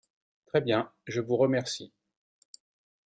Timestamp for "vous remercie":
1.21-1.93